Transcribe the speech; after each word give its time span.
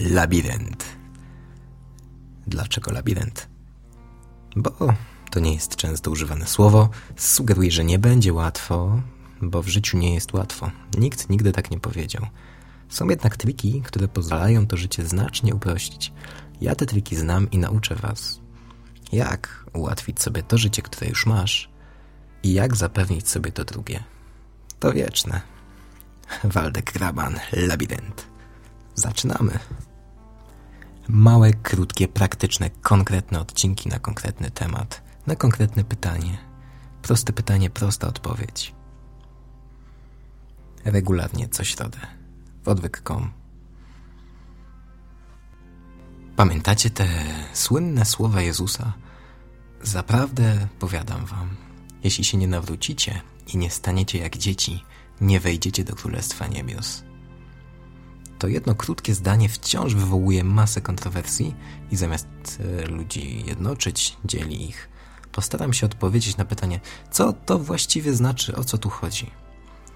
Labirynt. 0.00 0.84
Dlaczego 2.46 2.92
labirynt? 2.92 3.48
Bo 4.56 4.94
to 5.30 5.40
nie 5.40 5.54
jest 5.54 5.76
często 5.76 6.10
używane 6.10 6.46
słowo, 6.46 6.88
sugeruje, 7.16 7.70
że 7.70 7.84
nie 7.84 7.98
będzie 7.98 8.32
łatwo, 8.32 9.02
bo 9.42 9.62
w 9.62 9.68
życiu 9.68 9.98
nie 9.98 10.14
jest 10.14 10.32
łatwo. 10.32 10.70
Nikt 10.98 11.30
nigdy 11.30 11.52
tak 11.52 11.70
nie 11.70 11.80
powiedział. 11.80 12.26
Są 12.88 13.08
jednak 13.08 13.36
triki, 13.36 13.82
które 13.82 14.08
pozwalają 14.08 14.66
to 14.66 14.76
życie 14.76 15.06
znacznie 15.06 15.54
uprościć. 15.54 16.12
Ja 16.60 16.74
te 16.74 16.86
triki 16.86 17.16
znam 17.16 17.50
i 17.50 17.58
nauczę 17.58 17.94
Was. 17.94 18.40
Jak 19.12 19.64
ułatwić 19.72 20.22
sobie 20.22 20.42
to 20.42 20.58
życie, 20.58 20.82
które 20.82 21.08
już 21.08 21.26
masz 21.26 21.70
i 22.42 22.52
jak 22.52 22.76
zapewnić 22.76 23.28
sobie 23.28 23.52
to 23.52 23.64
drugie. 23.64 24.04
To 24.80 24.92
wieczne. 24.92 25.40
Waldek 26.44 26.92
Graban, 26.92 27.40
Labirynt. 27.52 28.26
Zaczynamy. 28.94 29.58
Małe, 31.08 31.52
krótkie, 31.52 32.08
praktyczne, 32.08 32.70
konkretne 32.70 33.40
odcinki 33.40 33.88
na 33.88 33.98
konkretny 33.98 34.50
temat, 34.50 35.02
na 35.26 35.36
konkretne 35.36 35.84
pytanie. 35.84 36.38
Proste 37.02 37.32
pytanie, 37.32 37.70
prosta 37.70 38.08
odpowiedź. 38.08 38.74
Regularnie 40.84 41.48
co 41.48 41.64
środę. 41.64 41.98
W 42.64 42.68
odwyk.com 42.68 43.30
Pamiętacie 46.36 46.90
te 46.90 47.08
słynne 47.52 48.04
słowa 48.04 48.42
Jezusa? 48.42 48.92
Zaprawdę 49.82 50.68
powiadam 50.78 51.26
wam, 51.26 51.56
jeśli 52.04 52.24
się 52.24 52.38
nie 52.38 52.48
nawrócicie 52.48 53.20
i 53.54 53.56
nie 53.56 53.70
staniecie 53.70 54.18
jak 54.18 54.36
dzieci, 54.36 54.84
nie 55.20 55.40
wejdziecie 55.40 55.84
do 55.84 55.94
Królestwa 55.94 56.46
Niebios. 56.46 57.07
To 58.38 58.48
jedno 58.48 58.74
krótkie 58.74 59.14
zdanie 59.14 59.48
wciąż 59.48 59.94
wywołuje 59.94 60.44
masę 60.44 60.80
kontrowersji 60.80 61.54
i 61.90 61.96
zamiast 61.96 62.28
e, 62.60 62.86
ludzi 62.86 63.44
jednoczyć, 63.46 64.16
dzieli 64.24 64.68
ich. 64.68 64.88
Postaram 65.32 65.72
się 65.72 65.86
odpowiedzieć 65.86 66.36
na 66.36 66.44
pytanie, 66.44 66.80
co 67.10 67.32
to 67.32 67.58
właściwie 67.58 68.14
znaczy, 68.14 68.56
o 68.56 68.64
co 68.64 68.78
tu 68.78 68.90
chodzi. 68.90 69.30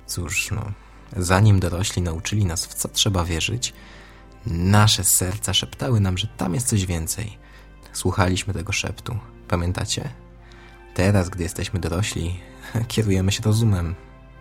Cóż, 0.07 0.51
no, 0.51 0.73
zanim 1.17 1.61
dorośli 1.61 2.03
nauczyli 2.03 2.45
nas, 2.45 2.67
w 2.67 2.75
co 2.75 2.89
trzeba 2.89 3.25
wierzyć, 3.25 3.75
nasze 4.47 5.05
serca 5.05 5.55
szeptały 5.55 6.01
nam, 6.01 6.19
że 6.19 6.27
tam 6.27 6.55
jest 6.55 6.69
coś 6.69 6.87
więcej. 6.87 7.39
Słuchaliśmy 7.93 8.55
tego 8.55 8.73
szeptu. 8.73 9.19
Pamiętacie? 9.49 10.09
Teraz, 10.95 11.29
gdy 11.29 11.43
jesteśmy 11.43 11.81
dorośli, 11.81 12.41
kierujemy 12.89 13.33
się 13.33 13.43
rozumem, 13.43 13.95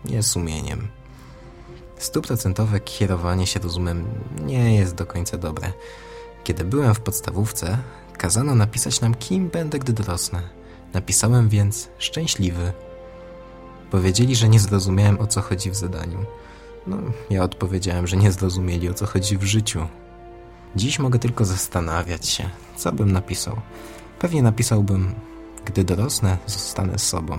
nie 0.05 0.23
sumieniem. 0.23 1.00
Stuprocentowe 2.01 2.79
kierowanie 2.79 3.47
się 3.47 3.59
rozumem 3.59 4.05
nie 4.45 4.75
jest 4.75 4.95
do 4.95 5.05
końca 5.05 5.37
dobre. 5.37 5.71
Kiedy 6.43 6.63
byłem 6.63 6.95
w 6.95 6.99
podstawówce, 6.99 7.77
kazano 8.17 8.55
napisać 8.55 9.01
nam, 9.01 9.15
kim 9.15 9.49
będę, 9.49 9.79
gdy 9.79 9.93
dorosnę. 9.93 10.41
Napisałem 10.93 11.49
więc 11.49 11.89
szczęśliwy. 11.97 12.73
Powiedzieli, 13.91 14.35
że 14.35 14.49
nie 14.49 14.59
zrozumiałem, 14.59 15.19
o 15.19 15.27
co 15.27 15.41
chodzi 15.41 15.71
w 15.71 15.75
zadaniu. 15.75 16.25
No, 16.87 16.97
ja 17.29 17.43
odpowiedziałem, 17.43 18.07
że 18.07 18.17
nie 18.17 18.31
zrozumieli, 18.31 18.89
o 18.89 18.93
co 18.93 19.05
chodzi 19.05 19.37
w 19.37 19.43
życiu. 19.43 19.87
Dziś 20.75 20.99
mogę 20.99 21.19
tylko 21.19 21.45
zastanawiać 21.45 22.27
się, 22.27 22.49
co 22.75 22.91
bym 22.91 23.11
napisał. 23.11 23.61
Pewnie 24.19 24.43
napisałbym, 24.43 25.15
gdy 25.65 25.83
dorosnę, 25.83 26.37
zostanę 26.47 26.99
sobą. 26.99 27.37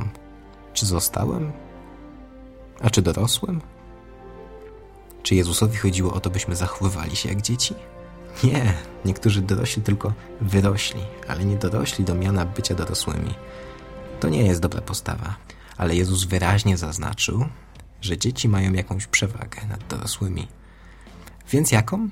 Czy 0.73 0.87
zostałem? 0.87 1.53
A 2.81 2.91
czy 2.91 3.03
dorosłem? 3.03 3.72
Czy 5.23 5.35
Jezusowi 5.35 5.77
chodziło 5.77 6.15
o 6.15 6.21
to, 6.21 6.31
byśmy 6.31 6.57
zachowywali 6.57 7.17
się 7.17 7.29
jak 7.29 7.43
dzieci? 7.43 7.75
Nie, 8.45 8.75
niektórzy 9.05 9.43
dorośli 9.43 9.83
tylko 9.83 10.13
wyrośli, 10.41 11.01
ale 11.29 11.45
nie 11.45 11.57
dorośli 11.57 12.05
do 12.05 12.15
miana 12.15 12.45
bycia 12.45 12.75
dorosłymi. 12.75 13.35
To 14.21 14.29
nie 14.29 14.43
jest 14.43 14.61
dobra 14.61 14.81
postawa, 14.81 15.35
ale 15.77 15.97
Jezus 15.97 16.25
wyraźnie 16.25 16.77
zaznaczył, 16.77 17.45
że 18.01 18.19
dzieci 18.19 18.49
mają 18.49 18.73
jakąś 18.73 19.07
przewagę 19.07 19.67
nad 19.69 19.87
dorosłymi. 19.89 20.49
Więc 21.51 21.73
jaką? 21.73 22.09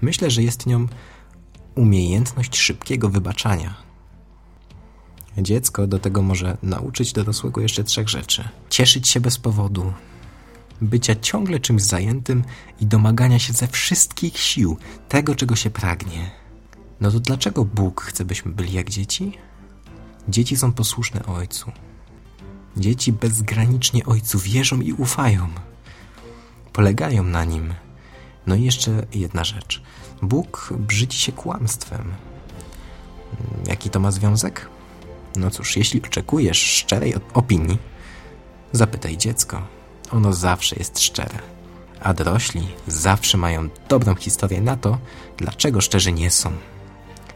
Myślę, 0.00 0.30
że 0.30 0.42
jest 0.42 0.66
nią 0.66 0.86
umiejętność 1.74 2.56
szybkiego 2.58 3.08
wybaczania. 3.08 3.74
Dziecko 5.38 5.86
do 5.86 5.98
tego 5.98 6.22
może 6.22 6.56
nauczyć 6.62 7.12
dorosłego 7.12 7.60
jeszcze 7.60 7.84
trzech 7.84 8.08
rzeczy: 8.08 8.48
cieszyć 8.70 9.08
się 9.08 9.20
bez 9.20 9.38
powodu, 9.38 9.92
bycia 10.80 11.14
ciągle 11.14 11.60
czymś 11.60 11.82
zajętym 11.82 12.44
i 12.80 12.86
domagania 12.86 13.38
się 13.38 13.52
ze 13.52 13.68
wszystkich 13.68 14.38
sił 14.38 14.78
tego, 15.08 15.34
czego 15.34 15.56
się 15.56 15.70
pragnie. 15.70 16.30
No 17.00 17.10
to 17.10 17.20
dlaczego 17.20 17.64
Bóg 17.64 18.00
chce, 18.00 18.24
byśmy 18.24 18.52
byli 18.52 18.72
jak 18.72 18.90
dzieci? 18.90 19.38
Dzieci 20.28 20.56
są 20.56 20.72
posłuszne 20.72 21.26
Ojcu. 21.26 21.72
Dzieci 22.76 23.12
bezgranicznie 23.12 24.06
Ojcu 24.06 24.38
wierzą 24.38 24.80
i 24.80 24.92
ufają. 24.92 25.48
Polegają 26.72 27.24
na 27.24 27.44
Nim. 27.44 27.74
No 28.46 28.54
i 28.54 28.62
jeszcze 28.62 29.06
jedna 29.14 29.44
rzecz. 29.44 29.82
Bóg 30.22 30.74
brzydzi 30.78 31.18
się 31.18 31.32
kłamstwem. 31.32 32.12
Jaki 33.66 33.90
to 33.90 34.00
ma 34.00 34.10
związek? 34.10 34.68
No 35.36 35.50
cóż, 35.50 35.76
jeśli 35.76 36.02
oczekujesz 36.02 36.58
szczerej 36.58 37.14
opinii, 37.34 37.78
zapytaj 38.72 39.16
dziecko. 39.16 39.62
Ono 40.10 40.32
zawsze 40.32 40.76
jest 40.76 41.00
szczere. 41.00 41.38
A 42.00 42.14
dorośli 42.14 42.68
zawsze 42.86 43.38
mają 43.38 43.68
dobrą 43.88 44.14
historię 44.14 44.60
na 44.60 44.76
to, 44.76 44.98
dlaczego 45.36 45.80
szczerzy 45.80 46.12
nie 46.12 46.30
są. 46.30 46.52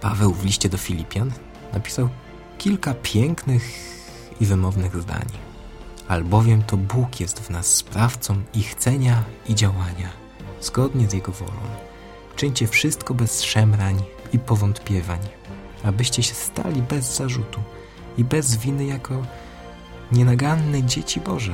Paweł 0.01 0.35
w 0.35 0.45
liście 0.45 0.69
do 0.69 0.79
Filipian 0.79 1.33
napisał 1.73 2.09
kilka 2.59 2.95
pięknych 2.95 3.63
i 4.41 4.47
wymownych 4.47 5.03
zdań. 5.03 5.27
Albowiem 6.09 6.63
to 6.63 6.77
Bóg 6.77 7.21
jest 7.21 7.41
w 7.41 7.51
nas 7.51 7.67
sprawcą 7.67 8.43
i 8.55 8.63
chcenia 8.63 9.25
i 9.49 9.55
działania, 9.55 10.09
zgodnie 10.61 11.09
z 11.09 11.13
Jego 11.13 11.33
wolą. 11.33 11.61
Czyńcie 12.37 12.67
wszystko 12.67 13.15
bez 13.15 13.43
szemrań 13.43 14.03
i 14.33 14.39
powątpiewań, 14.39 15.19
abyście 15.85 16.23
się 16.23 16.35
stali 16.35 16.83
bez 16.83 17.17
zarzutu 17.17 17.61
i 18.19 18.25
bez 18.25 18.57
winy 18.57 18.85
jako 18.85 19.23
nienaganne 20.13 20.83
dzieci 20.83 21.21
Boże, 21.21 21.53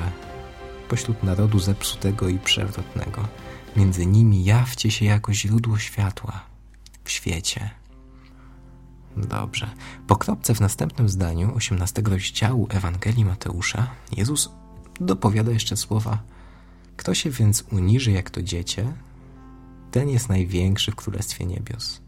pośród 0.88 1.22
narodu 1.22 1.58
zepsutego 1.58 2.28
i 2.28 2.38
przewrotnego. 2.38 3.28
Między 3.76 4.06
nimi 4.06 4.44
jawcie 4.44 4.90
się 4.90 5.04
jako 5.04 5.34
źródło 5.34 5.78
światła 5.78 6.42
w 7.04 7.10
świecie. 7.10 7.70
Dobrze. 9.16 9.70
Po 10.06 10.16
kropce 10.16 10.54
w 10.54 10.60
następnym 10.60 11.08
zdaniu 11.08 11.54
18 11.54 12.02
rozdziału 12.02 12.66
Ewangelii 12.70 13.24
Mateusza 13.24 13.90
Jezus 14.16 14.50
dopowiada 15.00 15.52
jeszcze 15.52 15.76
słowa 15.76 16.18
Kto 16.96 17.14
się 17.14 17.30
więc 17.30 17.64
uniży 17.72 18.12
jak 18.12 18.30
to 18.30 18.42
dziecię, 18.42 18.92
ten 19.90 20.08
jest 20.08 20.28
największy 20.28 20.92
w 20.92 20.94
Królestwie 20.94 21.46
Niebios. 21.46 22.00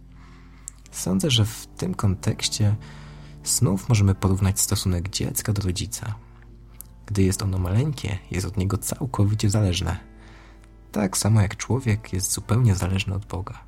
Sądzę, 0.90 1.30
że 1.30 1.44
w 1.44 1.66
tym 1.66 1.94
kontekście 1.94 2.76
znów 3.44 3.88
możemy 3.88 4.14
porównać 4.14 4.60
stosunek 4.60 5.08
dziecka 5.08 5.52
do 5.52 5.62
rodzica. 5.62 6.14
Gdy 7.06 7.22
jest 7.22 7.42
ono 7.42 7.58
maleńkie, 7.58 8.18
jest 8.30 8.46
od 8.46 8.56
niego 8.56 8.78
całkowicie 8.78 9.50
zależne. 9.50 9.96
Tak 10.92 11.16
samo 11.16 11.40
jak 11.40 11.56
człowiek 11.56 12.12
jest 12.12 12.32
zupełnie 12.32 12.74
zależny 12.74 13.14
od 13.14 13.24
Boga. 13.24 13.58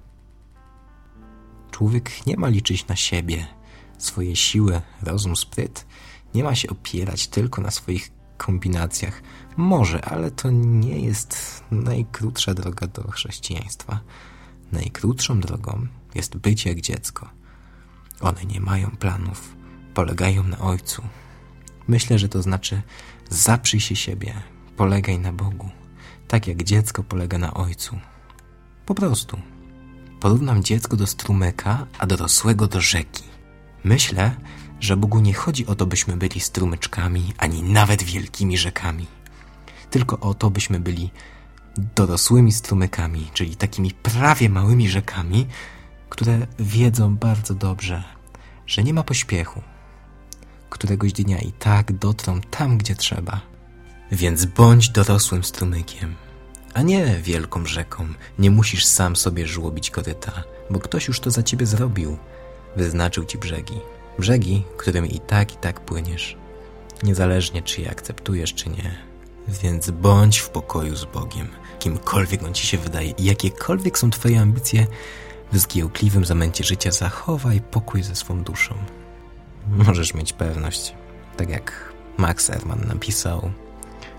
Człowiek 1.70 2.26
nie 2.26 2.36
ma 2.36 2.48
liczyć 2.48 2.86
na 2.86 2.96
siebie, 2.96 3.46
swoje 3.98 4.36
siły, 4.36 4.80
rozum, 5.02 5.36
spryt. 5.36 5.86
Nie 6.34 6.44
ma 6.44 6.54
się 6.54 6.68
opierać 6.68 7.28
tylko 7.28 7.62
na 7.62 7.70
swoich 7.70 8.10
kombinacjach. 8.36 9.22
Może, 9.56 10.04
ale 10.04 10.30
to 10.30 10.50
nie 10.50 11.00
jest 11.00 11.64
najkrótsza 11.70 12.54
droga 12.54 12.86
do 12.86 13.10
chrześcijaństwa. 13.10 14.00
Najkrótszą 14.72 15.40
drogą 15.40 15.86
jest 16.14 16.36
bycie 16.36 16.70
jak 16.70 16.80
dziecko. 16.80 17.30
One 18.20 18.44
nie 18.44 18.60
mają 18.60 18.90
planów, 18.90 19.56
polegają 19.94 20.42
na 20.42 20.58
Ojcu. 20.58 21.02
Myślę, 21.88 22.18
że 22.18 22.28
to 22.28 22.42
znaczy 22.42 22.82
zaprzyj 23.30 23.80
się 23.80 23.96
siebie, 23.96 24.34
polegaj 24.76 25.18
na 25.18 25.32
Bogu, 25.32 25.70
tak 26.28 26.46
jak 26.46 26.62
dziecko 26.62 27.02
polega 27.02 27.38
na 27.38 27.54
Ojcu. 27.54 27.98
Po 28.86 28.94
prostu. 28.94 29.38
Porównam 30.20 30.64
dziecko 30.64 30.96
do 30.96 31.06
strumyka, 31.06 31.86
a 31.98 32.06
dorosłego 32.06 32.66
do 32.66 32.80
rzeki. 32.80 33.24
Myślę, 33.84 34.36
że 34.80 34.96
Bogu 34.96 35.20
nie 35.20 35.34
chodzi 35.34 35.66
o 35.66 35.74
to, 35.74 35.86
byśmy 35.86 36.16
byli 36.16 36.40
strumyczkami, 36.40 37.34
ani 37.38 37.62
nawet 37.62 38.02
wielkimi 38.02 38.58
rzekami. 38.58 39.06
Tylko 39.90 40.20
o 40.20 40.34
to, 40.34 40.50
byśmy 40.50 40.80
byli 40.80 41.10
dorosłymi 41.96 42.52
strumykami, 42.52 43.30
czyli 43.34 43.56
takimi 43.56 43.90
prawie 43.90 44.48
małymi 44.48 44.88
rzekami, 44.88 45.46
które 46.08 46.46
wiedzą 46.58 47.16
bardzo 47.16 47.54
dobrze, 47.54 48.04
że 48.66 48.84
nie 48.84 48.94
ma 48.94 49.02
pośpiechu. 49.02 49.62
Któregoś 50.70 51.12
dnia 51.12 51.38
i 51.38 51.52
tak 51.52 51.92
dotrą 51.92 52.40
tam, 52.40 52.78
gdzie 52.78 52.94
trzeba. 52.94 53.40
Więc 54.12 54.44
bądź 54.44 54.90
dorosłym 54.90 55.44
strumykiem, 55.44 56.14
a 56.74 56.82
nie 56.82 57.20
wielką 57.22 57.66
rzeką. 57.66 58.06
Nie 58.38 58.50
musisz 58.50 58.84
sam 58.84 59.16
sobie 59.16 59.46
żłobić 59.46 59.90
koryta, 59.90 60.32
bo 60.70 60.78
ktoś 60.78 61.08
już 61.08 61.20
to 61.20 61.30
za 61.30 61.42
ciebie 61.42 61.66
zrobił. 61.66 62.16
Wyznaczył 62.76 63.24
ci 63.24 63.38
brzegi. 63.38 63.80
Brzegi, 64.18 64.64
którymi 64.76 65.16
i 65.16 65.20
tak, 65.20 65.54
i 65.54 65.56
tak 65.56 65.80
płyniesz. 65.80 66.36
Niezależnie, 67.02 67.62
czy 67.62 67.80
je 67.80 67.90
akceptujesz, 67.90 68.54
czy 68.54 68.70
nie. 68.70 68.98
Więc 69.48 69.90
bądź 69.90 70.38
w 70.38 70.48
pokoju 70.48 70.96
z 70.96 71.04
Bogiem, 71.04 71.48
kimkolwiek 71.78 72.42
on 72.42 72.54
ci 72.54 72.66
się 72.66 72.78
wydaje 72.78 73.10
i 73.10 73.24
jakiekolwiek 73.24 73.98
są 73.98 74.10
twoje 74.10 74.40
ambicje, 74.40 74.86
w 75.52 75.58
zgiełkliwym 75.58 76.24
zamęcie 76.24 76.64
życia 76.64 76.90
zachowaj 76.90 77.60
pokój 77.60 78.02
ze 78.02 78.16
swą 78.16 78.42
duszą. 78.42 78.74
Możesz 79.70 80.14
mieć 80.14 80.32
pewność, 80.32 80.94
tak 81.36 81.50
jak 81.50 81.92
Max 82.16 82.50
Ehrman 82.50 82.86
napisał, 82.86 83.50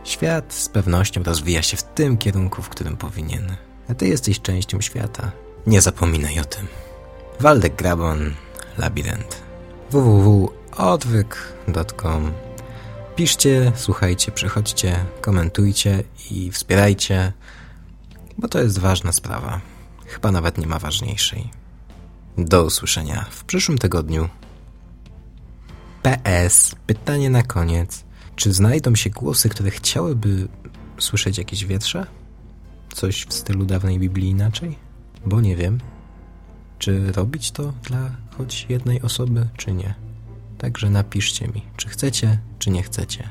świat 0.03 0.53
z 0.53 0.69
pewnością 0.69 1.23
rozwija 1.23 1.61
się 1.61 1.77
w 1.77 1.83
tym 1.83 2.17
kierunku, 2.17 2.61
w 2.61 2.69
którym 2.69 2.97
powinien. 2.97 3.55
A 3.89 3.93
ty 3.93 4.07
jesteś 4.07 4.41
częścią 4.41 4.81
świata. 4.81 5.31
Nie 5.67 5.81
zapominaj 5.81 6.39
o 6.39 6.45
tym. 6.45 6.67
Waldek 7.39 7.75
Grabon, 7.75 8.33
Labirynt. 8.77 9.41
www.odwyk.com 9.91 12.31
Piszcie, 13.15 13.71
słuchajcie, 13.75 14.31
przychodźcie, 14.31 15.05
komentujcie 15.21 16.03
i 16.31 16.51
wspierajcie, 16.51 17.33
bo 18.37 18.47
to 18.47 18.61
jest 18.61 18.79
ważna 18.79 19.11
sprawa. 19.11 19.61
Chyba 20.05 20.31
nawet 20.31 20.57
nie 20.57 20.67
ma 20.67 20.79
ważniejszej. 20.79 21.49
Do 22.37 22.63
usłyszenia 22.63 23.25
w 23.31 23.43
przyszłym 23.43 23.77
tygodniu. 23.77 24.29
PS. 26.01 26.75
Pytanie 26.85 27.29
na 27.29 27.43
koniec. 27.43 28.03
Czy 28.35 28.53
znajdą 28.53 28.95
się 28.95 29.09
głosy, 29.09 29.49
które 29.49 29.71
chciałyby 29.71 30.47
słyszeć 30.97 31.37
jakieś 31.37 31.65
wietrze? 31.65 32.05
Coś 32.93 33.25
w 33.25 33.33
stylu 33.33 33.65
dawnej 33.65 33.99
Biblii 33.99 34.29
inaczej? 34.29 34.77
Bo 35.25 35.41
nie 35.41 35.55
wiem. 35.55 35.79
Czy 36.79 37.11
robić 37.11 37.51
to 37.51 37.73
dla 37.83 38.11
choć 38.37 38.65
jednej 38.69 39.01
osoby, 39.01 39.47
czy 39.57 39.71
nie? 39.71 39.95
Także 40.57 40.89
napiszcie 40.89 41.47
mi, 41.47 41.61
czy 41.77 41.89
chcecie, 41.89 42.39
czy 42.59 42.69
nie 42.69 42.83
chcecie. 42.83 43.29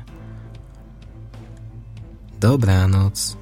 Dobranoc. 2.39 3.37